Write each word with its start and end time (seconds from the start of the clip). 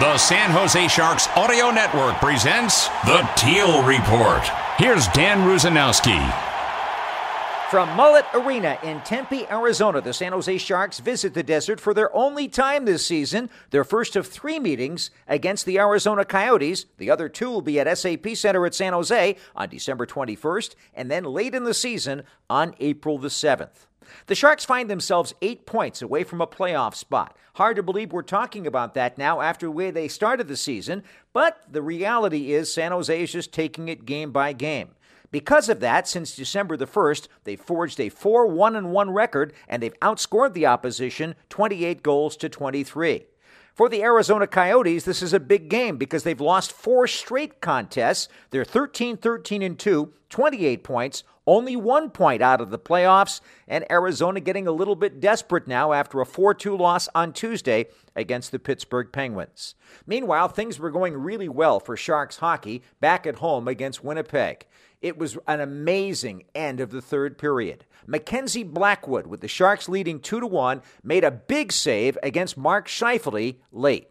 The 0.00 0.16
San 0.16 0.50
Jose 0.52 0.88
Sharks 0.88 1.28
Audio 1.36 1.70
Network 1.70 2.14
presents 2.20 2.88
the 3.04 3.20
Teal 3.36 3.82
Report. 3.82 4.42
Here's 4.78 5.06
Dan 5.08 5.46
Rusanowsky. 5.46 6.18
From 7.70 7.94
Mullet 7.94 8.24
Arena 8.32 8.78
in 8.82 9.02
Tempe, 9.02 9.46
Arizona, 9.50 10.00
the 10.00 10.14
San 10.14 10.32
Jose 10.32 10.56
Sharks 10.56 11.00
visit 11.00 11.34
the 11.34 11.42
desert 11.42 11.80
for 11.80 11.92
their 11.92 12.10
only 12.16 12.48
time 12.48 12.86
this 12.86 13.04
season, 13.04 13.50
their 13.72 13.84
first 13.84 14.16
of 14.16 14.26
three 14.26 14.58
meetings 14.58 15.10
against 15.28 15.66
the 15.66 15.78
Arizona 15.78 16.24
Coyotes. 16.24 16.86
The 16.96 17.10
other 17.10 17.28
two 17.28 17.50
will 17.50 17.60
be 17.60 17.78
at 17.78 17.98
SAP 17.98 18.26
Center 18.36 18.64
at 18.64 18.74
San 18.74 18.94
Jose 18.94 19.36
on 19.54 19.68
December 19.68 20.06
21st, 20.06 20.76
and 20.94 21.10
then 21.10 21.24
late 21.24 21.54
in 21.54 21.64
the 21.64 21.74
season 21.74 22.22
on 22.48 22.74
April 22.80 23.18
the 23.18 23.28
7th. 23.28 23.84
The 24.26 24.34
Sharks 24.34 24.64
find 24.64 24.88
themselves 24.88 25.34
eight 25.42 25.66
points 25.66 26.02
away 26.02 26.24
from 26.24 26.40
a 26.40 26.46
playoff 26.46 26.94
spot. 26.94 27.36
Hard 27.54 27.76
to 27.76 27.82
believe 27.82 28.12
we're 28.12 28.22
talking 28.22 28.66
about 28.66 28.94
that 28.94 29.18
now 29.18 29.40
after 29.40 29.66
the 29.66 29.72
way 29.72 29.90
they 29.90 30.08
started 30.08 30.48
the 30.48 30.56
season, 30.56 31.02
but 31.32 31.62
the 31.70 31.82
reality 31.82 32.52
is 32.52 32.72
San 32.72 32.92
Jose 32.92 33.22
is 33.22 33.32
just 33.32 33.52
taking 33.52 33.88
it 33.88 34.06
game 34.06 34.32
by 34.32 34.52
game. 34.52 34.90
Because 35.30 35.68
of 35.68 35.80
that, 35.80 36.08
since 36.08 36.34
December 36.34 36.76
the 36.76 36.86
1st, 36.86 37.28
they've 37.44 37.60
forged 37.60 38.00
a 38.00 38.08
4 38.08 38.46
1 38.48 38.90
1 38.90 39.10
record 39.10 39.52
and 39.68 39.82
they've 39.82 39.98
outscored 40.00 40.54
the 40.54 40.66
opposition 40.66 41.36
28 41.50 42.02
goals 42.02 42.36
to 42.38 42.48
23. 42.48 43.26
For 43.80 43.88
the 43.88 44.02
Arizona 44.02 44.46
Coyotes, 44.46 45.04
this 45.04 45.22
is 45.22 45.32
a 45.32 45.40
big 45.40 45.70
game 45.70 45.96
because 45.96 46.22
they've 46.22 46.38
lost 46.38 46.70
four 46.70 47.06
straight 47.06 47.62
contests. 47.62 48.28
They're 48.50 48.62
13 48.62 49.16
13 49.16 49.62
and 49.62 49.78
2, 49.78 50.12
28 50.28 50.84
points, 50.84 51.24
only 51.46 51.76
one 51.76 52.10
point 52.10 52.42
out 52.42 52.60
of 52.60 52.68
the 52.68 52.78
playoffs, 52.78 53.40
and 53.66 53.90
Arizona 53.90 54.40
getting 54.40 54.66
a 54.66 54.70
little 54.70 54.96
bit 54.96 55.18
desperate 55.18 55.66
now 55.66 55.94
after 55.94 56.20
a 56.20 56.26
4 56.26 56.52
2 56.52 56.76
loss 56.76 57.08
on 57.14 57.32
Tuesday 57.32 57.86
against 58.14 58.52
the 58.52 58.58
Pittsburgh 58.58 59.10
Penguins. 59.12 59.76
Meanwhile, 60.06 60.48
things 60.48 60.78
were 60.78 60.90
going 60.90 61.16
really 61.16 61.48
well 61.48 61.80
for 61.80 61.96
Sharks 61.96 62.36
hockey 62.36 62.82
back 63.00 63.26
at 63.26 63.36
home 63.36 63.66
against 63.66 64.04
Winnipeg. 64.04 64.66
It 65.00 65.16
was 65.16 65.38
an 65.46 65.60
amazing 65.60 66.44
end 66.54 66.78
of 66.78 66.90
the 66.90 67.00
third 67.00 67.38
period. 67.38 67.86
Mackenzie 68.06 68.64
Blackwood, 68.64 69.26
with 69.26 69.40
the 69.40 69.48
Sharks 69.48 69.88
leading 69.88 70.20
2 70.20 70.40
to 70.40 70.46
1, 70.46 70.82
made 71.02 71.24
a 71.24 71.30
big 71.30 71.72
save 71.72 72.18
against 72.22 72.58
Mark 72.58 72.86
Scheifele 72.86 73.56
late. 73.72 74.08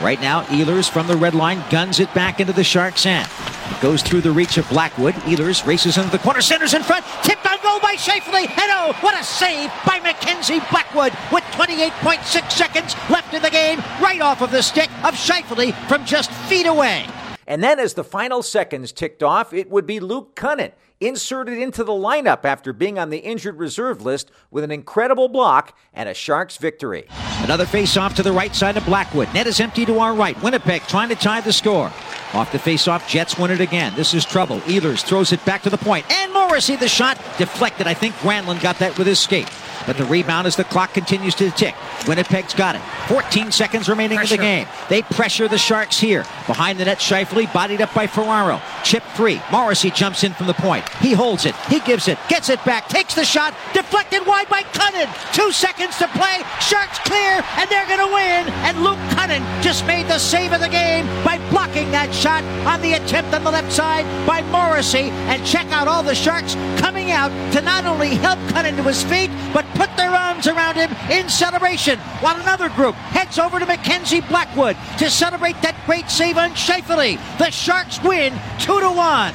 Right 0.00 0.20
now, 0.20 0.42
Ehlers 0.46 0.90
from 0.90 1.06
the 1.06 1.16
red 1.16 1.36
line 1.36 1.62
guns 1.70 2.00
it 2.00 2.12
back 2.14 2.40
into 2.40 2.52
the 2.52 2.64
Sharks' 2.64 3.06
end. 3.06 3.28
It 3.70 3.80
goes 3.80 4.02
through 4.02 4.22
the 4.22 4.32
reach 4.32 4.58
of 4.58 4.68
Blackwood. 4.68 5.14
Ehlers 5.14 5.64
races 5.64 5.96
into 5.96 6.10
the 6.10 6.18
corner, 6.18 6.40
centers 6.40 6.74
in 6.74 6.82
front, 6.82 7.04
tipped 7.22 7.46
on 7.46 7.62
goal 7.62 7.78
by 7.78 7.94
Scheifele. 7.94 8.50
And 8.50 8.72
oh, 8.72 8.96
what 9.02 9.18
a 9.18 9.22
save 9.22 9.70
by 9.86 10.00
Mackenzie 10.00 10.58
Blackwood 10.68 11.12
with 11.30 11.44
28.6 11.52 12.50
seconds 12.50 12.96
left 13.08 13.32
in 13.34 13.42
the 13.42 13.50
game, 13.50 13.78
right 14.00 14.20
off 14.20 14.42
of 14.42 14.50
the 14.50 14.62
stick 14.62 14.90
of 15.04 15.14
Scheifele 15.14 15.72
from 15.86 16.04
just 16.04 16.32
feet 16.32 16.66
away. 16.66 17.06
And 17.46 17.62
then, 17.62 17.80
as 17.80 17.94
the 17.94 18.04
final 18.04 18.42
seconds 18.42 18.92
ticked 18.92 19.22
off, 19.22 19.52
it 19.52 19.70
would 19.70 19.86
be 19.86 20.00
Luke 20.00 20.36
Kunin 20.36 20.72
inserted 21.00 21.58
into 21.58 21.82
the 21.82 21.92
lineup 21.92 22.44
after 22.44 22.72
being 22.72 22.98
on 22.98 23.10
the 23.10 23.18
injured 23.18 23.58
reserve 23.58 24.02
list 24.02 24.30
with 24.52 24.62
an 24.62 24.70
incredible 24.70 25.28
block 25.28 25.76
and 25.92 26.08
a 26.08 26.14
Sharks 26.14 26.56
victory. 26.56 27.06
Another 27.42 27.66
face-off 27.66 28.14
to 28.14 28.22
the 28.22 28.30
right 28.30 28.54
side 28.54 28.76
of 28.76 28.86
Blackwood. 28.86 29.32
Net 29.34 29.48
is 29.48 29.58
empty 29.58 29.84
to 29.84 29.98
our 29.98 30.14
right. 30.14 30.40
Winnipeg 30.42 30.82
trying 30.82 31.08
to 31.08 31.16
tie 31.16 31.40
the 31.40 31.52
score. 31.52 31.90
Off 32.34 32.52
the 32.52 32.58
face-off, 32.58 33.08
Jets 33.08 33.36
win 33.36 33.50
it 33.50 33.60
again. 33.60 33.92
This 33.96 34.14
is 34.14 34.24
trouble. 34.24 34.60
Ehlers 34.60 35.02
throws 35.02 35.32
it 35.32 35.44
back 35.44 35.62
to 35.62 35.70
the 35.70 35.76
point. 35.76 36.08
And 36.10 36.32
Morrissey, 36.32 36.76
the 36.76 36.88
shot 36.88 37.16
deflected. 37.36 37.88
I 37.88 37.94
think 37.94 38.14
Granlund 38.16 38.62
got 38.62 38.78
that 38.78 38.96
with 38.96 39.08
his 39.08 39.18
skate. 39.18 39.50
But 39.86 39.96
the 39.96 40.04
rebound 40.04 40.46
as 40.46 40.56
the 40.56 40.64
clock 40.64 40.94
continues 40.94 41.34
to 41.36 41.50
tick. 41.50 41.74
Winnipeg's 42.06 42.54
got 42.54 42.74
it. 42.76 42.82
14 43.08 43.52
seconds 43.52 43.88
remaining 43.88 44.16
pressure. 44.18 44.34
in 44.34 44.40
the 44.40 44.44
game. 44.44 44.66
They 44.88 45.02
pressure 45.02 45.48
the 45.48 45.58
Sharks 45.58 45.98
here. 45.98 46.24
Behind 46.46 46.78
the 46.78 46.84
net, 46.84 46.98
Scheifele, 46.98 47.52
bodied 47.52 47.80
up 47.80 47.92
by 47.94 48.06
Ferraro. 48.06 48.60
Chip 48.84 49.02
three. 49.14 49.40
Morrissey 49.50 49.90
jumps 49.90 50.24
in 50.24 50.32
from 50.34 50.46
the 50.46 50.54
point. 50.54 50.88
He 50.96 51.12
holds 51.12 51.46
it. 51.46 51.54
He 51.68 51.80
gives 51.80 52.08
it. 52.08 52.18
Gets 52.28 52.48
it 52.48 52.64
back. 52.64 52.88
Takes 52.88 53.14
the 53.14 53.24
shot. 53.24 53.54
Deflected 53.72 54.26
wide 54.26 54.48
by 54.48 54.62
Kunin. 54.62 55.08
Two 55.34 55.52
seconds 55.52 55.96
to 55.98 56.08
play. 56.08 56.42
Sharks 56.60 56.98
clear, 57.00 57.42
and 57.56 57.68
they're 57.70 57.86
going 57.86 58.00
to 58.00 58.12
win. 58.12 58.48
And 58.64 58.82
Luke 58.82 58.98
Kunin 59.16 59.42
just 59.62 59.86
made 59.86 60.06
the 60.06 60.18
save 60.18 60.52
of 60.52 60.60
the 60.60 60.68
game 60.68 61.06
by 61.24 61.38
blocking 61.50 61.90
that 61.92 62.12
shot 62.14 62.42
on 62.66 62.80
the 62.82 62.94
attempt 62.94 63.34
on 63.34 63.44
the 63.44 63.50
left 63.50 63.72
side 63.72 64.04
by 64.26 64.42
Morrissey. 64.42 65.10
And 65.30 65.44
check 65.46 65.66
out 65.70 65.88
all 65.88 66.02
the 66.02 66.14
Sharks 66.14 66.54
coming 66.78 67.10
out 67.10 67.30
to 67.52 67.60
not 67.60 67.84
only 67.86 68.08
help 68.16 68.38
Kunin 68.50 68.76
to 68.76 68.82
his 68.82 69.02
feet, 69.04 69.30
but 69.52 69.64
put 69.82 69.96
their 69.96 70.10
arms 70.10 70.46
around 70.46 70.76
him 70.76 70.92
in 71.10 71.28
celebration, 71.28 71.98
while 72.20 72.40
another 72.40 72.68
group 72.68 72.94
heads 72.94 73.36
over 73.36 73.58
to 73.58 73.66
Mackenzie 73.66 74.20
Blackwood 74.20 74.76
to 74.98 75.10
celebrate 75.10 75.60
that 75.62 75.76
great 75.86 76.08
save 76.08 76.38
on 76.38 76.50
Scheifele. 76.50 77.18
The 77.38 77.50
Sharks 77.50 78.00
win 78.04 78.32
2 78.60 78.78
to 78.78 78.90
1. 78.90 79.34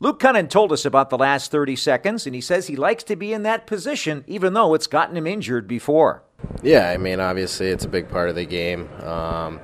Luke 0.00 0.18
Kunin 0.20 0.48
told 0.48 0.72
us 0.72 0.84
about 0.84 1.10
the 1.10 1.18
last 1.18 1.52
30 1.52 1.76
seconds, 1.76 2.26
and 2.26 2.34
he 2.34 2.40
says 2.40 2.66
he 2.66 2.74
likes 2.74 3.04
to 3.04 3.14
be 3.14 3.32
in 3.32 3.44
that 3.44 3.68
position 3.68 4.24
even 4.26 4.54
though 4.54 4.74
it's 4.74 4.88
gotten 4.88 5.16
him 5.16 5.26
injured 5.26 5.68
before. 5.68 6.24
Yeah, 6.62 6.90
I 6.90 6.96
mean, 6.96 7.20
obviously 7.20 7.68
it's 7.68 7.84
a 7.84 7.88
big 7.88 8.08
part 8.08 8.28
of 8.28 8.34
the 8.34 8.44
game. 8.44 8.88
Um, 9.02 9.60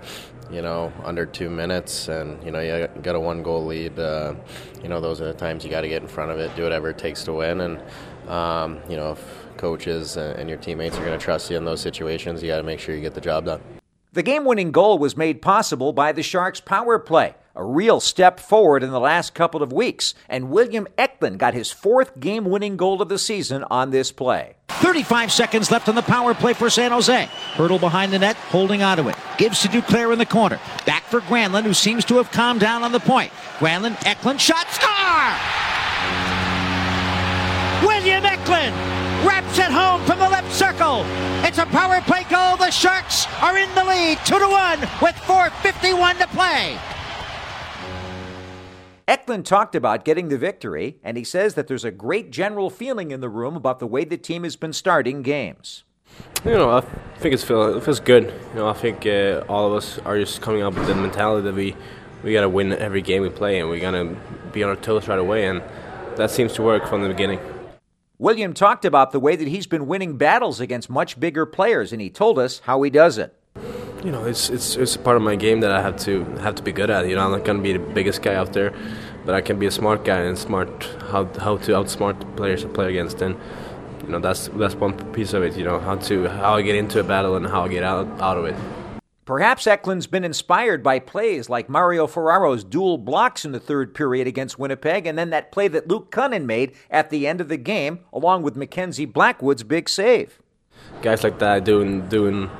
you 0.54 0.62
know, 0.62 0.92
under 1.04 1.26
two 1.26 1.50
minutes, 1.50 2.08
and 2.08 2.42
you 2.44 2.50
know 2.50 2.60
you 2.60 2.88
got 3.02 3.14
a 3.14 3.20
one 3.20 3.42
goal 3.42 3.66
lead. 3.66 3.98
Uh, 3.98 4.34
you 4.82 4.88
know, 4.88 5.00
those 5.00 5.20
are 5.20 5.26
the 5.26 5.34
times 5.34 5.64
you 5.64 5.70
got 5.70 5.80
to 5.80 5.88
get 5.88 6.02
in 6.02 6.08
front 6.08 6.30
of 6.30 6.38
it, 6.38 6.54
do 6.56 6.62
whatever 6.62 6.90
it 6.90 6.98
takes 6.98 7.24
to 7.24 7.32
win, 7.32 7.60
and 7.60 7.80
um, 8.28 8.80
you 8.88 8.96
know, 8.96 9.12
if 9.12 9.44
coaches 9.56 10.16
and 10.16 10.48
your 10.48 10.58
teammates 10.58 10.96
are 10.96 11.04
going 11.04 11.18
to 11.18 11.24
trust 11.24 11.50
you 11.50 11.56
in 11.56 11.64
those 11.64 11.80
situations, 11.80 12.42
you 12.42 12.48
got 12.48 12.58
to 12.58 12.62
make 12.62 12.80
sure 12.80 12.94
you 12.94 13.00
get 13.00 13.14
the 13.14 13.20
job 13.20 13.44
done. 13.44 13.60
The 14.12 14.22
game 14.22 14.44
winning 14.44 14.70
goal 14.70 14.98
was 14.98 15.16
made 15.16 15.42
possible 15.42 15.92
by 15.92 16.12
the 16.12 16.22
Sharks' 16.22 16.60
power 16.60 17.00
play, 17.00 17.34
a 17.56 17.64
real 17.64 17.98
step 17.98 18.38
forward 18.38 18.84
in 18.84 18.90
the 18.90 19.00
last 19.00 19.34
couple 19.34 19.60
of 19.60 19.72
weeks, 19.72 20.14
and 20.28 20.50
William 20.50 20.86
Eklund 20.96 21.40
got 21.40 21.52
his 21.52 21.72
fourth 21.72 22.20
game 22.20 22.44
winning 22.44 22.76
goal 22.76 23.02
of 23.02 23.08
the 23.08 23.18
season 23.18 23.64
on 23.64 23.90
this 23.90 24.12
play. 24.12 24.54
35 24.80 25.32
seconds 25.32 25.70
left 25.70 25.88
on 25.88 25.94
the 25.94 26.02
power 26.02 26.34
play 26.34 26.52
for 26.52 26.68
San 26.70 26.90
Jose. 26.92 27.28
Hertl 27.54 27.80
behind 27.80 28.12
the 28.12 28.18
net, 28.18 28.36
holding 28.36 28.82
onto 28.82 29.08
it. 29.08 29.16
Gives 29.38 29.62
to 29.62 29.68
Duclair 29.68 30.12
in 30.12 30.18
the 30.18 30.26
corner. 30.26 30.60
Back 30.86 31.04
for 31.04 31.20
Granlund, 31.20 31.64
who 31.64 31.74
seems 31.74 32.04
to 32.06 32.16
have 32.16 32.30
calmed 32.30 32.60
down 32.60 32.82
on 32.82 32.92
the 32.92 33.00
point. 33.00 33.32
Granlund, 33.58 33.96
Eklund, 34.04 34.40
shot, 34.40 34.66
score! 34.70 34.94
William 37.86 38.24
Eklund 38.24 38.74
wraps 39.26 39.58
it 39.58 39.70
home 39.70 40.04
from 40.04 40.18
the 40.18 40.28
left 40.28 40.52
circle. 40.52 41.02
It's 41.44 41.58
a 41.58 41.66
power 41.66 42.00
play 42.02 42.24
goal. 42.30 42.56
The 42.56 42.70
Sharks 42.70 43.26
are 43.40 43.56
in 43.56 43.72
the 43.74 43.84
lead, 43.84 44.18
two 44.24 44.38
to 44.38 44.48
one, 44.48 44.80
with 45.00 45.16
4:51 45.26 46.18
to 46.18 46.26
play. 46.28 46.78
Eklund 49.06 49.44
talked 49.44 49.74
about 49.74 50.04
getting 50.04 50.28
the 50.28 50.38
victory, 50.38 50.98
and 51.04 51.18
he 51.18 51.24
says 51.24 51.54
that 51.54 51.66
there's 51.66 51.84
a 51.84 51.90
great 51.90 52.30
general 52.30 52.70
feeling 52.70 53.10
in 53.10 53.20
the 53.20 53.28
room 53.28 53.54
about 53.54 53.78
the 53.78 53.86
way 53.86 54.04
the 54.04 54.16
team 54.16 54.44
has 54.44 54.56
been 54.56 54.72
starting 54.72 55.20
games. 55.20 55.84
You 56.42 56.52
know, 56.52 56.70
I 56.70 56.80
think 57.18 57.34
it's 57.34 57.44
feel, 57.44 57.76
it 57.76 57.84
feels 57.84 58.00
good. 58.00 58.32
You 58.52 58.60
know, 58.60 58.68
I 58.68 58.72
think 58.72 59.04
uh, 59.04 59.44
all 59.46 59.66
of 59.66 59.74
us 59.74 59.98
are 60.00 60.18
just 60.18 60.40
coming 60.40 60.62
up 60.62 60.74
with 60.74 60.86
the 60.86 60.94
mentality 60.94 61.44
that 61.44 61.54
we 61.54 61.76
we 62.22 62.32
got 62.32 62.40
to 62.40 62.48
win 62.48 62.72
every 62.72 63.02
game 63.02 63.20
we 63.20 63.28
play, 63.28 63.60
and 63.60 63.68
we 63.68 63.78
got 63.80 63.90
to 63.90 64.16
be 64.52 64.62
on 64.62 64.70
our 64.70 64.76
toes 64.76 65.06
right 65.06 65.18
away, 65.18 65.46
and 65.46 65.62
that 66.16 66.30
seems 66.30 66.54
to 66.54 66.62
work 66.62 66.86
from 66.86 67.02
the 67.02 67.08
beginning. 67.08 67.38
William 68.16 68.54
talked 68.54 68.86
about 68.86 69.12
the 69.12 69.20
way 69.20 69.36
that 69.36 69.48
he's 69.48 69.66
been 69.66 69.86
winning 69.86 70.16
battles 70.16 70.60
against 70.60 70.88
much 70.88 71.20
bigger 71.20 71.44
players, 71.44 71.92
and 71.92 72.00
he 72.00 72.08
told 72.08 72.38
us 72.38 72.60
how 72.60 72.80
he 72.80 72.88
does 72.88 73.18
it. 73.18 73.38
You 74.04 74.12
know, 74.12 74.26
it's 74.26 74.50
it's 74.50 74.76
it's 74.76 74.96
a 74.96 74.98
part 74.98 75.16
of 75.16 75.22
my 75.22 75.34
game 75.34 75.60
that 75.60 75.70
I 75.70 75.80
have 75.80 75.96
to 76.00 76.24
have 76.42 76.54
to 76.56 76.62
be 76.62 76.72
good 76.72 76.90
at. 76.90 77.08
You 77.08 77.14
know, 77.16 77.24
I'm 77.24 77.30
not 77.30 77.44
going 77.46 77.56
to 77.56 77.62
be 77.62 77.72
the 77.72 77.78
biggest 77.78 78.20
guy 78.20 78.34
out 78.34 78.52
there, 78.52 78.74
but 79.24 79.34
I 79.34 79.40
can 79.40 79.58
be 79.58 79.64
a 79.64 79.70
smart 79.70 80.04
guy 80.04 80.20
and 80.20 80.36
smart 80.36 80.84
how 81.08 81.24
how 81.40 81.56
to 81.56 81.72
outsmart 81.72 82.36
players 82.36 82.66
I 82.66 82.68
play 82.68 82.90
against, 82.90 83.22
and 83.22 83.34
you 84.02 84.10
know 84.10 84.18
that's 84.18 84.48
that's 84.48 84.74
one 84.74 84.92
piece 85.14 85.32
of 85.32 85.42
it. 85.42 85.56
You 85.56 85.64
know, 85.64 85.80
how 85.80 85.96
to 85.96 86.28
how 86.28 86.56
I 86.56 86.60
get 86.60 86.74
into 86.74 87.00
a 87.00 87.02
battle 87.02 87.34
and 87.34 87.46
how 87.46 87.64
I 87.64 87.68
get 87.68 87.82
out 87.82 88.06
out 88.20 88.36
of 88.36 88.44
it. 88.44 88.54
Perhaps 89.24 89.66
Eklund's 89.66 90.06
been 90.06 90.22
inspired 90.22 90.82
by 90.82 90.98
plays 90.98 91.48
like 91.48 91.70
Mario 91.70 92.06
Ferraro's 92.06 92.62
dual 92.62 92.98
blocks 92.98 93.46
in 93.46 93.52
the 93.52 93.60
third 93.60 93.94
period 93.94 94.26
against 94.26 94.58
Winnipeg, 94.58 95.06
and 95.06 95.16
then 95.16 95.30
that 95.30 95.50
play 95.50 95.66
that 95.68 95.88
Luke 95.88 96.10
Kunin 96.10 96.44
made 96.44 96.74
at 96.90 97.08
the 97.08 97.26
end 97.26 97.40
of 97.40 97.48
the 97.48 97.56
game, 97.56 98.00
along 98.12 98.42
with 98.42 98.54
Mackenzie 98.54 99.06
Blackwood's 99.06 99.62
big 99.62 99.88
save. 99.88 100.42
Guys 101.00 101.24
like 101.24 101.38
that 101.38 101.64
doing 101.64 102.06
doing 102.10 102.50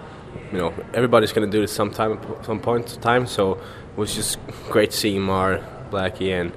you 0.55 0.61
know 0.61 0.73
everybody's 0.95 1.33
going 1.33 1.51
to 1.51 1.51
do 1.51 1.61
this 1.61 1.73
sometime, 1.73 2.13
at 2.13 2.47
some 2.47 2.61
point 2.61 2.95
in 2.95 3.01
time. 3.01 3.27
So 3.27 3.55
it 3.55 3.97
was 3.97 4.15
just 4.15 4.39
great 4.71 4.93
seeing 4.93 5.21
Mar, 5.21 5.61
Blackie, 5.91 6.31
and 6.41 6.53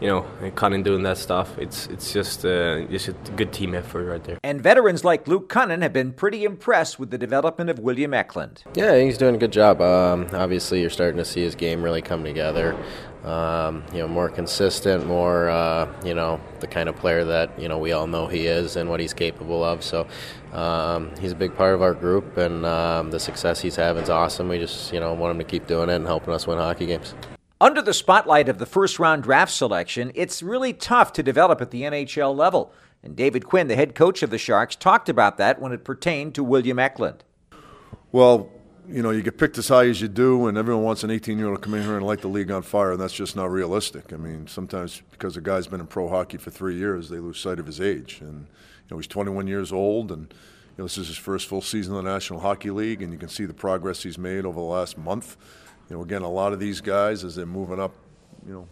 you 0.00 0.08
know, 0.08 0.26
and 0.42 0.54
Cunning 0.54 0.82
doing 0.82 1.02
that 1.04 1.16
stuff. 1.18 1.58
It's 1.58 1.86
it's 1.86 2.12
just 2.12 2.44
uh, 2.44 2.82
just 2.86 3.08
a 3.08 3.12
good 3.36 3.52
team 3.52 3.74
effort 3.74 4.04
right 4.04 4.22
there. 4.22 4.38
And 4.42 4.62
veterans 4.62 5.04
like 5.04 5.26
Luke 5.26 5.48
Kunin 5.48 5.82
have 5.82 5.92
been 5.92 6.12
pretty 6.12 6.44
impressed 6.44 6.98
with 6.98 7.10
the 7.10 7.18
development 7.18 7.70
of 7.70 7.78
William 7.78 8.12
Eklund. 8.12 8.62
Yeah, 8.74 8.98
he's 8.98 9.18
doing 9.18 9.34
a 9.34 9.38
good 9.38 9.52
job. 9.52 9.80
Um, 9.80 10.28
obviously, 10.32 10.80
you're 10.80 10.90
starting 10.90 11.16
to 11.16 11.24
see 11.24 11.42
his 11.42 11.54
game 11.54 11.82
really 11.82 12.02
come 12.02 12.24
together. 12.24 12.76
Um, 13.24 13.82
you 13.92 13.98
know, 13.98 14.06
more 14.06 14.28
consistent, 14.28 15.06
more 15.06 15.48
uh, 15.48 15.90
you 16.04 16.14
know 16.14 16.40
the 16.60 16.66
kind 16.66 16.88
of 16.88 16.96
player 16.96 17.24
that 17.24 17.58
you 17.58 17.68
know 17.68 17.78
we 17.78 17.92
all 17.92 18.06
know 18.06 18.26
he 18.26 18.46
is 18.46 18.76
and 18.76 18.88
what 18.88 19.00
he's 19.00 19.14
capable 19.14 19.64
of. 19.64 19.82
So 19.82 20.06
um, 20.52 21.10
he's 21.20 21.32
a 21.32 21.36
big 21.36 21.56
part 21.56 21.74
of 21.74 21.82
our 21.82 21.94
group, 21.94 22.36
and 22.36 22.64
um, 22.66 23.10
the 23.10 23.18
success 23.18 23.60
he's 23.60 23.76
having 23.76 24.02
is 24.02 24.10
awesome. 24.10 24.48
We 24.48 24.58
just 24.58 24.92
you 24.92 25.00
know 25.00 25.14
want 25.14 25.32
him 25.32 25.38
to 25.38 25.44
keep 25.44 25.66
doing 25.66 25.88
it 25.88 25.94
and 25.94 26.06
helping 26.06 26.34
us 26.34 26.46
win 26.46 26.58
hockey 26.58 26.86
games. 26.86 27.14
Under 27.58 27.80
the 27.80 27.94
spotlight 27.94 28.50
of 28.50 28.58
the 28.58 28.66
first 28.66 28.98
round 28.98 29.22
draft 29.22 29.50
selection, 29.50 30.12
it's 30.14 30.42
really 30.42 30.74
tough 30.74 31.14
to 31.14 31.22
develop 31.22 31.62
at 31.62 31.70
the 31.70 31.82
NHL 31.82 32.36
level. 32.36 32.70
And 33.02 33.16
David 33.16 33.46
Quinn, 33.46 33.66
the 33.66 33.76
head 33.76 33.94
coach 33.94 34.22
of 34.22 34.28
the 34.28 34.36
Sharks, 34.36 34.76
talked 34.76 35.08
about 35.08 35.38
that 35.38 35.58
when 35.58 35.72
it 35.72 35.82
pertained 35.82 36.34
to 36.34 36.44
William 36.44 36.78
Eklund. 36.78 37.24
Well, 38.12 38.50
you 38.86 39.02
know, 39.02 39.08
you 39.08 39.22
get 39.22 39.38
picked 39.38 39.56
as 39.56 39.68
high 39.68 39.86
as 39.86 40.02
you 40.02 40.08
do, 40.08 40.48
and 40.48 40.58
everyone 40.58 40.84
wants 40.84 41.02
an 41.02 41.10
18 41.10 41.38
year 41.38 41.48
old 41.48 41.56
to 41.56 41.62
come 41.62 41.72
in 41.72 41.82
here 41.82 41.96
and 41.96 42.04
light 42.04 42.20
the 42.20 42.28
league 42.28 42.50
on 42.50 42.60
fire, 42.60 42.92
and 42.92 43.00
that's 43.00 43.14
just 43.14 43.34
not 43.34 43.50
realistic. 43.50 44.12
I 44.12 44.16
mean, 44.16 44.46
sometimes 44.46 45.00
because 45.10 45.38
a 45.38 45.40
guy's 45.40 45.66
been 45.66 45.80
in 45.80 45.86
pro 45.86 46.10
hockey 46.10 46.36
for 46.36 46.50
three 46.50 46.76
years, 46.76 47.08
they 47.08 47.18
lose 47.18 47.40
sight 47.40 47.58
of 47.58 47.64
his 47.64 47.80
age. 47.80 48.18
And, 48.20 48.40
you 48.40 48.90
know, 48.90 48.98
he's 48.98 49.06
21 49.06 49.46
years 49.46 49.72
old, 49.72 50.12
and, 50.12 50.24
you 50.30 50.76
know, 50.76 50.84
this 50.84 50.98
is 50.98 51.08
his 51.08 51.16
first 51.16 51.48
full 51.48 51.62
season 51.62 51.96
in 51.96 52.04
the 52.04 52.10
National 52.10 52.40
Hockey 52.40 52.70
League, 52.70 53.00
and 53.00 53.14
you 53.14 53.18
can 53.18 53.30
see 53.30 53.46
the 53.46 53.54
progress 53.54 54.02
he's 54.02 54.18
made 54.18 54.44
over 54.44 54.60
the 54.60 54.66
last 54.66 54.98
month 54.98 55.38
you 55.88 55.96
know, 55.96 56.02
again, 56.02 56.22
a 56.22 56.30
lot 56.30 56.52
of 56.52 56.60
these 56.60 56.80
guys, 56.80 57.24
as 57.24 57.34
they're 57.36 57.46
moving 57.46 57.80
up, 57.80 57.94
you 58.46 58.52
know, 58.52 58.68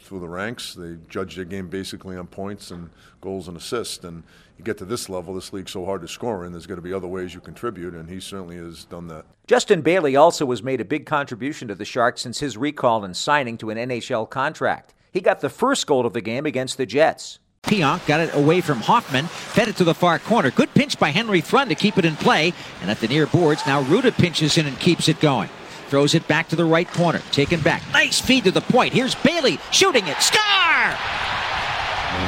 through 0.00 0.20
the 0.20 0.28
ranks, 0.28 0.74
they 0.74 0.96
judge 1.08 1.36
their 1.36 1.44
game 1.44 1.68
basically 1.68 2.16
on 2.16 2.26
points 2.26 2.70
and 2.70 2.90
goals 3.20 3.48
and 3.48 3.56
assists. 3.56 4.04
And 4.04 4.22
you 4.58 4.64
get 4.64 4.76
to 4.78 4.84
this 4.84 5.08
level, 5.08 5.34
this 5.34 5.52
league's 5.52 5.72
so 5.72 5.84
hard 5.84 6.02
to 6.02 6.08
score 6.08 6.44
in, 6.44 6.52
there's 6.52 6.66
going 6.66 6.76
to 6.76 6.82
be 6.82 6.92
other 6.92 7.08
ways 7.08 7.34
you 7.34 7.40
contribute, 7.40 7.94
and 7.94 8.08
he 8.08 8.20
certainly 8.20 8.56
has 8.56 8.84
done 8.84 9.08
that. 9.08 9.24
Justin 9.46 9.80
Bailey 9.80 10.14
also 10.14 10.48
has 10.50 10.62
made 10.62 10.80
a 10.80 10.84
big 10.84 11.06
contribution 11.06 11.68
to 11.68 11.74
the 11.74 11.84
Sharks 11.84 12.22
since 12.22 12.40
his 12.40 12.56
recall 12.56 13.04
and 13.04 13.16
signing 13.16 13.56
to 13.58 13.70
an 13.70 13.78
NHL 13.78 14.28
contract. 14.28 14.94
He 15.12 15.20
got 15.20 15.40
the 15.40 15.48
first 15.48 15.86
goal 15.86 16.06
of 16.06 16.12
the 16.12 16.20
game 16.20 16.44
against 16.44 16.76
the 16.76 16.86
Jets. 16.86 17.38
Pionk 17.62 18.06
got 18.06 18.20
it 18.20 18.34
away 18.34 18.60
from 18.60 18.80
Hoffman, 18.80 19.26
fed 19.26 19.68
it 19.68 19.76
to 19.76 19.84
the 19.84 19.94
far 19.94 20.18
corner. 20.18 20.50
Good 20.50 20.74
pinch 20.74 20.98
by 20.98 21.08
Henry 21.08 21.40
Thrun 21.40 21.68
to 21.68 21.74
keep 21.74 21.96
it 21.96 22.04
in 22.04 22.14
play. 22.16 22.52
And 22.82 22.90
at 22.90 23.00
the 23.00 23.08
near 23.08 23.26
boards, 23.26 23.62
now 23.66 23.82
Rutta 23.84 24.12
pinches 24.12 24.58
in 24.58 24.66
and 24.66 24.78
keeps 24.78 25.08
it 25.08 25.18
going. 25.20 25.48
Throws 25.86 26.14
it 26.14 26.26
back 26.26 26.48
to 26.48 26.56
the 26.56 26.64
right 26.64 26.88
corner. 26.88 27.20
Taken 27.30 27.60
back. 27.60 27.82
Nice 27.92 28.20
feed 28.20 28.44
to 28.44 28.50
the 28.50 28.60
point. 28.60 28.92
Here's 28.92 29.14
Bailey 29.14 29.58
shooting 29.72 30.06
it. 30.06 30.20
Scar! 30.20 30.96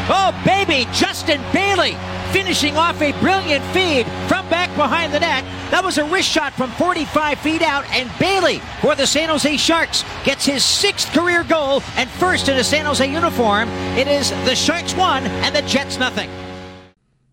Oh, 0.08 0.42
baby, 0.44 0.88
Justin 0.92 1.40
Bailey 1.52 1.96
finishing 2.32 2.76
off 2.76 3.00
a 3.00 3.12
brilliant 3.20 3.64
feed 3.66 4.06
from 4.28 4.48
back 4.48 4.68
behind 4.76 5.12
the 5.12 5.20
net. 5.20 5.44
That 5.70 5.84
was 5.84 5.98
a 5.98 6.04
wrist 6.04 6.28
shot 6.28 6.52
from 6.52 6.70
45 6.72 7.38
feet 7.38 7.62
out, 7.62 7.84
and 7.90 8.10
Bailey 8.18 8.60
for 8.80 8.94
the 8.94 9.06
San 9.06 9.28
Jose 9.28 9.56
Sharks 9.56 10.04
gets 10.24 10.44
his 10.44 10.64
sixth 10.64 11.12
career 11.12 11.44
goal 11.44 11.82
and 11.96 12.10
first 12.10 12.48
in 12.48 12.56
a 12.56 12.64
San 12.64 12.84
Jose 12.84 13.10
uniform. 13.10 13.68
It 13.96 14.08
is 14.08 14.30
the 14.44 14.54
Sharks 14.54 14.94
one 14.94 15.24
and 15.24 15.54
the 15.54 15.62
Jets 15.62 15.98
nothing. 15.98 16.28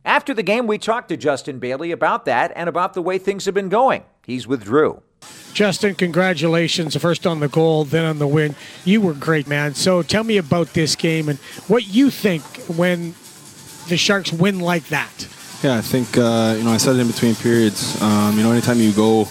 After 0.05 0.33
the 0.33 0.43
game, 0.43 0.67
we 0.67 0.77
talked 0.77 1.09
to 1.09 1.17
Justin 1.17 1.59
Bailey 1.59 1.91
about 1.91 2.25
that 2.25 2.51
and 2.55 2.67
about 2.67 2.93
the 2.93 3.01
way 3.01 3.17
things 3.17 3.45
have 3.45 3.53
been 3.53 3.69
going. 3.69 4.03
He's 4.25 4.47
with 4.47 4.63
Drew. 4.63 5.01
Justin, 5.53 5.95
congratulations. 5.95 6.95
First 6.97 7.27
on 7.27 7.39
the 7.39 7.47
goal, 7.47 7.85
then 7.85 8.05
on 8.05 8.19
the 8.19 8.27
win. 8.27 8.55
You 8.85 9.01
were 9.01 9.13
great, 9.13 9.47
man. 9.47 9.75
So 9.75 10.01
tell 10.01 10.23
me 10.23 10.37
about 10.37 10.73
this 10.73 10.95
game 10.95 11.29
and 11.29 11.37
what 11.67 11.87
you 11.87 12.09
think 12.09 12.43
when 12.77 13.13
the 13.87 13.97
Sharks 13.97 14.33
win 14.33 14.59
like 14.59 14.87
that. 14.87 15.27
Yeah, 15.61 15.77
I 15.77 15.81
think, 15.81 16.17
uh, 16.17 16.55
you 16.57 16.63
know, 16.63 16.71
I 16.71 16.77
said 16.77 16.95
it 16.95 16.99
in 16.99 17.07
between 17.07 17.35
periods. 17.35 18.01
Um, 18.01 18.37
you 18.37 18.43
know, 18.43 18.51
anytime 18.51 18.79
you 18.79 18.91
go 18.93 19.27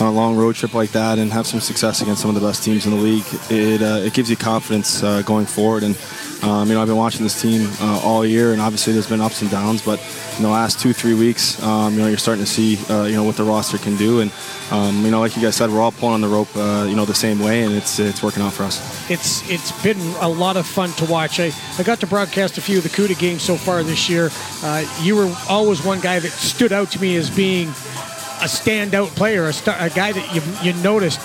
on 0.00 0.06
a 0.06 0.12
long 0.12 0.36
road 0.36 0.54
trip 0.54 0.74
like 0.74 0.90
that 0.92 1.18
and 1.18 1.30
have 1.30 1.46
some 1.46 1.60
success 1.60 2.00
against 2.00 2.22
some 2.22 2.34
of 2.34 2.40
the 2.40 2.46
best 2.46 2.64
teams 2.64 2.86
in 2.86 2.92
the 2.92 2.98
league, 2.98 3.24
it, 3.50 3.82
uh, 3.82 4.00
it 4.04 4.14
gives 4.14 4.30
you 4.30 4.36
confidence 4.36 5.02
uh, 5.02 5.22
going 5.22 5.46
forward. 5.46 5.82
And 5.82 5.94
um, 6.42 6.68
you 6.68 6.74
know, 6.74 6.82
I've 6.82 6.88
been 6.88 6.96
watching 6.96 7.22
this 7.22 7.40
team 7.40 7.68
uh, 7.80 8.00
all 8.02 8.24
year, 8.24 8.52
and 8.52 8.60
obviously 8.60 8.92
there's 8.92 9.08
been 9.08 9.20
ups 9.20 9.42
and 9.42 9.50
downs. 9.50 9.82
But 9.82 10.00
in 10.36 10.42
the 10.42 10.48
last 10.48 10.80
two, 10.80 10.92
three 10.92 11.14
weeks, 11.14 11.62
um, 11.62 11.94
you 11.94 12.00
know, 12.00 12.06
you're 12.06 12.18
starting 12.18 12.44
to 12.44 12.50
see, 12.50 12.78
uh, 12.88 13.04
you 13.04 13.14
know, 13.14 13.24
what 13.24 13.36
the 13.36 13.44
roster 13.44 13.78
can 13.78 13.96
do. 13.96 14.20
And 14.20 14.32
um, 14.70 15.04
you 15.04 15.10
know, 15.10 15.20
like 15.20 15.36
you 15.36 15.42
guys 15.42 15.56
said, 15.56 15.70
we're 15.70 15.80
all 15.80 15.92
pulling 15.92 16.14
on 16.14 16.20
the 16.20 16.28
rope, 16.28 16.48
uh, 16.56 16.86
you 16.88 16.94
know, 16.94 17.04
the 17.04 17.14
same 17.14 17.40
way, 17.40 17.62
and 17.64 17.74
it's 17.74 17.98
it's 17.98 18.22
working 18.22 18.42
out 18.42 18.52
for 18.52 18.62
us. 18.62 19.10
It's 19.10 19.48
it's 19.50 19.72
been 19.82 19.98
a 20.20 20.28
lot 20.28 20.56
of 20.56 20.66
fun 20.66 20.90
to 20.92 21.04
watch. 21.06 21.40
I, 21.40 21.52
I 21.78 21.82
got 21.82 22.00
to 22.00 22.06
broadcast 22.06 22.56
a 22.56 22.60
few 22.60 22.78
of 22.78 22.84
the 22.84 22.88
Cuda 22.88 23.18
games 23.18 23.42
so 23.42 23.56
far 23.56 23.82
this 23.82 24.08
year. 24.08 24.30
Uh, 24.62 24.84
you 25.02 25.16
were 25.16 25.34
always 25.48 25.84
one 25.84 26.00
guy 26.00 26.20
that 26.20 26.30
stood 26.30 26.72
out 26.72 26.90
to 26.92 27.00
me 27.00 27.16
as 27.16 27.28
being 27.28 27.68
a 27.68 28.44
standout 28.44 29.08
player, 29.08 29.46
a, 29.48 29.52
star, 29.52 29.76
a 29.78 29.90
guy 29.90 30.12
that 30.12 30.34
you 30.34 30.40
you 30.62 30.72
noticed 30.82 31.20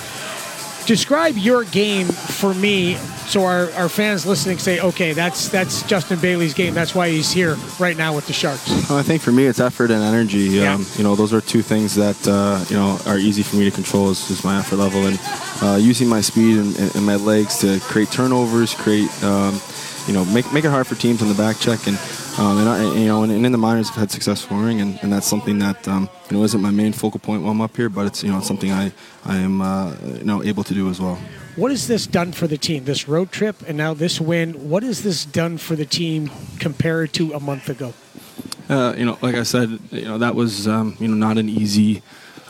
describe 0.85 1.37
your 1.37 1.63
game 1.63 2.07
for 2.07 2.53
me 2.53 2.95
so 3.27 3.43
our, 3.43 3.71
our 3.71 3.89
fans 3.89 4.25
listening 4.25 4.57
say 4.59 4.79
okay 4.79 5.13
that's 5.13 5.49
that's 5.49 5.81
justin 5.83 6.19
bailey's 6.19 6.53
game. 6.53 6.73
That's 6.73 6.95
why 6.95 7.09
he's 7.09 7.31
here 7.31 7.55
right 7.79 7.95
now 7.95 8.15
with 8.15 8.27
the 8.27 8.33
sharks. 8.33 8.89
I 8.89 9.03
think 9.03 9.21
for 9.21 9.31
me 9.31 9.45
it's 9.45 9.59
effort 9.59 9.91
and 9.91 10.03
energy. 10.03 10.39
Yeah. 10.39 10.73
um, 10.73 10.85
you 10.95 11.03
know 11.03 11.15
those 11.15 11.33
are 11.33 11.41
two 11.41 11.61
things 11.61 11.95
that 11.95 12.27
uh, 12.27 12.63
you 12.69 12.75
know 12.75 12.97
are 13.05 13.17
easy 13.17 13.43
for 13.43 13.57
me 13.57 13.65
to 13.65 13.71
control 13.71 14.09
is, 14.09 14.29
is 14.29 14.43
my 14.43 14.59
effort 14.59 14.77
level 14.77 15.05
and 15.05 15.19
uh, 15.61 15.77
using 15.79 16.07
my 16.07 16.21
speed 16.21 16.57
and, 16.57 16.77
and, 16.95 17.05
my 17.05 17.15
legs 17.15 17.59
to 17.59 17.79
create 17.81 18.11
turnovers 18.11 18.73
create 18.73 19.09
um, 19.23 19.53
you 20.07 20.13
know 20.13 20.25
make, 20.25 20.51
make 20.53 20.65
it 20.65 20.69
hard 20.69 20.87
for 20.87 20.95
teams 20.95 21.21
on 21.21 21.27
the 21.27 21.35
back 21.35 21.57
check 21.59 21.87
and 21.87 21.97
um, 22.37 22.57
and, 22.57 22.67
I, 22.67 22.83
you 22.95 23.05
know, 23.05 23.23
and, 23.23 23.31
and, 23.31 23.45
in 23.45 23.53
the 23.53 23.57
minors, 23.57 23.89
I've 23.89 23.95
had 23.95 24.11
success 24.11 24.41
scoring, 24.41 24.81
and, 24.81 24.99
and 25.01 25.13
that's 25.13 25.25
something 25.25 25.57
that 25.59 25.87
um, 25.87 26.09
you 26.29 26.35
know 26.35 26.43
isn't 26.43 26.61
my 26.61 26.69
main 26.69 26.91
focal 26.91 27.21
point 27.21 27.43
while 27.43 27.51
I'm 27.51 27.61
up 27.61 27.77
here, 27.77 27.87
but 27.87 28.07
it's 28.07 28.23
you 28.23 28.29
know 28.29 28.39
it's 28.39 28.47
something 28.47 28.73
I 28.73 28.91
I 29.23 29.37
am 29.37 29.61
uh, 29.61 29.95
you 30.03 30.25
know 30.25 30.43
able 30.43 30.65
to 30.65 30.73
do 30.73 30.89
as 30.89 30.99
well. 30.99 31.17
What 31.55 31.71
has 31.71 31.87
this 31.87 32.05
done 32.05 32.33
for 32.33 32.47
the 32.47 32.57
team? 32.57 32.83
This 32.83 33.07
road 33.07 33.31
trip 33.31 33.55
and 33.65 33.77
now 33.77 33.93
this 33.93 34.19
win. 34.19 34.69
What 34.69 34.83
has 34.83 35.01
this 35.03 35.23
done 35.23 35.57
for 35.57 35.77
the 35.77 35.85
team 35.85 36.29
compared 36.59 37.13
to 37.13 37.31
a 37.31 37.39
month 37.39 37.69
ago? 37.69 37.93
Uh, 38.67 38.93
you 38.97 39.05
know, 39.05 39.17
like 39.21 39.35
I 39.35 39.43
said, 39.43 39.79
you 39.91 40.03
know 40.03 40.17
that 40.17 40.35
was 40.35 40.67
um, 40.67 40.97
you 40.99 41.07
know 41.07 41.15
not 41.15 41.37
an 41.37 41.47
easy 41.47 42.01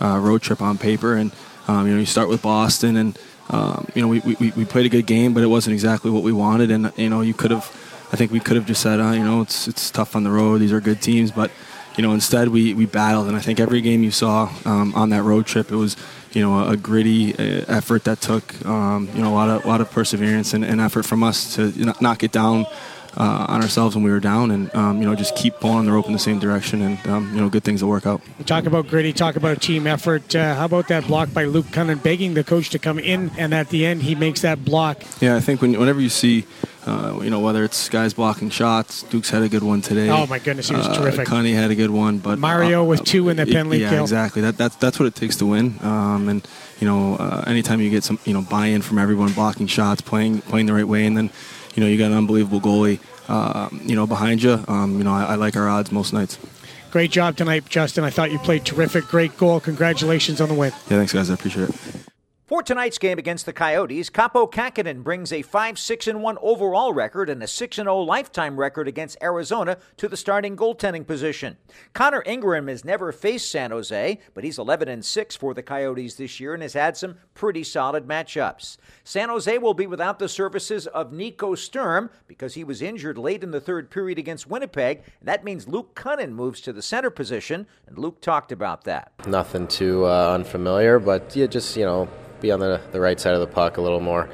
uh, 0.02 0.18
road 0.18 0.42
trip 0.42 0.64
on 0.64 0.80
paper, 0.80 1.14
and 1.14 1.32
um, 1.68 1.86
you 1.86 1.94
know 1.94 2.00
you 2.00 2.08
start 2.08 2.28
with 2.28 2.42
Boston, 2.42 2.98
and 2.98 3.20
um, 3.50 3.88
you 3.94 4.02
know 4.02 4.08
we, 4.08 4.20
we, 4.20 4.52
we 4.52 4.66
played 4.66 4.86
a 4.86 4.90
good 4.90 5.06
game, 5.06 5.34
but 5.34 5.44
it 5.44 5.48
wasn't 5.48 5.74
exactly 5.74 6.12
what 6.12 6.24
we 6.24 6.32
wanted, 6.32 6.72
and 6.72 6.92
you 6.98 7.10
know 7.10 7.22
you 7.22 7.34
could 7.34 7.52
have 7.52 7.72
I 8.12 8.18
think 8.18 8.32
we 8.32 8.40
could 8.40 8.56
have 8.56 8.66
just 8.66 8.82
said, 8.82 9.00
uh, 9.00 9.12
you 9.12 9.24
know, 9.24 9.42
it's 9.42 9.68
it's 9.68 9.90
tough 9.90 10.16
on 10.16 10.24
the 10.24 10.32
road. 10.32 10.60
These 10.60 10.72
are 10.72 10.80
good 10.80 11.02
teams, 11.02 11.32
but 11.32 11.52
you 11.98 12.02
know, 12.04 12.14
instead 12.14 12.50
we, 12.50 12.74
we 12.74 12.86
battled, 12.86 13.28
and 13.28 13.36
I 13.36 13.40
think 13.40 13.60
every 13.60 13.82
game 13.82 14.04
you 14.04 14.12
saw 14.12 14.50
um, 14.66 14.94
on 14.96 15.10
that 15.10 15.24
road 15.24 15.46
trip, 15.46 15.72
it 15.72 15.76
was 15.76 15.98
you 16.32 16.42
know 16.42 16.60
a, 16.60 16.72
a 16.72 16.78
gritty 16.78 17.34
uh, 17.34 17.66
effort 17.68 18.04
that 18.04 18.22
took 18.22 18.66
um, 18.66 19.10
you 19.14 19.22
know 19.22 19.34
a 19.34 19.36
lot 19.36 19.50
of 19.50 19.66
a 19.66 19.68
lot 19.68 19.82
of 19.82 19.90
perseverance 19.92 20.54
and, 20.54 20.64
and 20.64 20.80
effort 20.80 21.04
from 21.04 21.24
us 21.24 21.56
to 21.56 21.72
not 22.00 22.20
get 22.20 22.32
down 22.32 22.66
uh, 23.18 23.46
on 23.48 23.62
ourselves 23.62 23.96
when 23.96 24.04
we 24.04 24.12
were 24.12 24.20
down, 24.20 24.52
and 24.52 24.74
um, 24.76 25.02
you 25.02 25.08
know 25.08 25.16
just 25.16 25.36
keep 25.36 25.56
pulling 25.60 25.86
the 25.86 25.92
rope 25.92 26.08
in 26.08 26.14
the 26.14 26.20
same 26.20 26.40
direction, 26.40 26.82
and 26.82 27.08
um, 27.08 27.34
you 27.34 27.42
know 27.42 27.50
good 27.50 27.64
things 27.64 27.84
will 27.84 27.90
work 27.90 28.06
out. 28.06 28.22
talk 28.46 28.66
about 28.66 28.88
gritty, 28.88 29.14
talk 29.14 29.36
about 29.36 29.62
team 29.62 29.88
effort. 29.88 30.36
Uh, 30.36 30.56
how 30.56 30.66
about 30.66 30.88
that 30.90 31.08
block 31.08 31.34
by 31.34 31.46
Luke 31.46 31.68
Kunin, 31.68 32.02
begging 32.02 32.34
the 32.34 32.44
coach 32.44 32.70
to 32.72 32.80
come 32.80 33.00
in, 33.00 33.32
and 33.38 33.54
at 33.54 33.70
the 33.70 33.86
end 33.86 34.04
he 34.04 34.16
makes 34.16 34.42
that 34.42 34.66
block. 34.66 35.04
Yeah, 35.22 35.36
I 35.36 35.40
think 35.40 35.62
when, 35.62 35.78
whenever 35.80 36.02
you 36.02 36.10
see. 36.10 36.46
Uh, 36.88 37.20
you 37.24 37.32
know 37.32 37.40
whether 37.40 37.64
it's 37.64 37.90
guys 37.90 38.14
blocking 38.14 38.52
shots. 38.52 39.02
Duke's 39.02 39.32
had 39.32 39.42
a 39.42 39.50
good 39.50 39.64
one 39.64 39.82
today. 39.82 40.08
Oh 40.08 40.28
my 40.28 40.38
goodness, 40.38 40.70
he 40.70 40.76
was 40.76 40.86
uh, 40.86 40.94
terrific. 40.94 41.28
Cunny 41.28 41.56
had 41.56 41.72
a 41.72 41.76
good 41.76 41.90
one, 41.90 42.20
but 42.20 42.38
Mario 42.38 42.84
with 42.84 43.04
two 43.04 43.28
in 43.30 43.38
the 43.38 43.48
penalty 43.48 43.80
yeah, 43.80 43.90
kill. 43.90 44.04
exactly. 44.04 44.44
That, 44.44 44.56
that's 44.56 44.76
that's 44.76 45.00
what 45.00 45.08
it 45.08 45.16
takes 45.16 45.36
to 45.38 45.48
win. 45.48 45.80
Um, 45.82 46.30
and 46.30 46.48
you 46.80 46.88
know, 46.88 47.16
uh, 47.16 47.44
anytime 47.48 47.82
you 47.82 47.90
get 47.90 48.04
some 48.04 48.20
you 48.24 48.34
know 48.36 48.44
buy-in 48.44 48.84
from 48.84 49.00
everyone, 49.00 49.34
blocking 49.34 49.66
shots, 49.66 50.02
playing 50.02 50.42
playing 50.42 50.68
the 50.68 50.74
right 50.74 50.88
way, 50.88 51.08
and 51.08 51.18
then 51.18 51.32
you 51.76 51.84
know 51.84 51.90
you 51.90 51.98
got 51.98 52.12
an 52.12 52.18
unbelievable 52.18 52.62
goalie 52.62 53.00
uh, 53.28 53.70
you 53.84 53.96
know, 53.96 54.08
behind 54.08 54.44
you. 54.44 54.64
Um, 54.68 54.98
you 54.98 55.04
know, 55.04 55.14
I, 55.14 55.24
I 55.24 55.36
like 55.36 55.56
our 55.56 55.68
odds 55.68 55.92
most 55.92 56.14
nights. 56.14 56.38
Great 56.92 57.12
job 57.12 57.36
tonight, 57.36 57.68
Justin. 57.68 58.04
I 58.04 58.10
thought 58.10 58.32
you 58.32 58.40
played 58.40 58.66
terrific. 58.66 59.06
Great 59.06 59.36
goal. 59.38 59.60
Congratulations 59.60 60.40
on 60.40 60.50
the 60.50 60.56
win. 60.56 60.72
Yeah, 60.72 60.98
thanks, 60.98 61.14
guys. 61.14 61.30
I 61.30 61.34
appreciate 61.34 61.70
it. 61.70 62.15
For 62.48 62.62
tonight's 62.62 63.00
game 63.00 63.18
against 63.18 63.48
the 63.48 63.54
Coyotes, 63.54 64.12
Kaapo 64.12 64.48
Kähkönen 64.48 65.04
brings 65.04 65.34
a 65.34 65.42
5 65.42 65.80
6 65.80 66.10
1 66.14 66.38
overall 66.44 66.94
record 66.94 67.28
and 67.28 67.42
a 67.42 67.48
6 67.48 67.76
0 67.76 68.02
lifetime 68.02 68.60
record 68.60 68.88
against 68.88 69.18
Arizona 69.20 69.80
to 69.98 70.08
the 70.08 70.16
starting 70.16 70.56
goaltending 70.56 71.08
position. 71.08 71.58
Connor 71.94 72.22
Ingram 72.28 72.68
has 72.68 72.86
never 72.86 73.12
faced 73.12 73.50
San 73.50 73.72
Jose, 73.72 74.20
but 74.36 74.44
he's 74.44 74.60
11 74.60 75.02
6 75.02 75.36
for 75.36 75.56
the 75.56 75.64
Coyotes 75.64 76.18
this 76.18 76.40
year 76.40 76.54
and 76.54 76.62
has 76.62 76.74
had 76.74 76.96
some 76.96 77.16
pretty 77.34 77.64
solid 77.64 78.08
matchups. 78.08 78.78
San 79.04 79.30
Jose 79.30 79.58
will 79.58 79.74
be 79.74 79.88
without 79.88 80.20
the 80.20 80.30
services 80.30 80.86
of 80.86 81.12
Nico 81.12 81.56
Sturm 81.56 82.12
because 82.28 82.54
he 82.54 82.64
was 82.64 82.80
injured 82.80 83.18
late 83.18 83.44
in 83.44 83.50
the 83.50 83.60
third 83.60 83.90
period 83.90 84.20
against 84.20 84.46
Winnipeg, 84.48 84.98
and 85.20 85.28
that 85.28 85.44
means 85.44 85.68
Luke 85.68 85.96
Kunin 85.96 86.34
moves 86.34 86.62
to 86.62 86.72
the 86.72 86.84
center 86.84 87.10
position, 87.10 87.66
and 87.88 87.98
Luke 87.98 88.22
talked 88.22 88.52
about 88.52 88.84
that. 88.84 89.14
Nothing 89.26 89.68
too 89.68 90.06
uh, 90.06 90.36
unfamiliar, 90.36 91.00
but 91.00 91.36
yeah, 91.36 91.48
just, 91.48 91.76
you 91.76 91.86
know, 91.86 92.08
be 92.42 92.52
on 92.52 92.60
the, 92.60 92.80
the 92.92 93.00
right 93.00 93.20
side 93.20 93.34
of 93.34 93.40
the 93.40 93.48
puck 93.48 93.78
a 93.78 93.82
little 93.82 94.00
more 94.00 94.30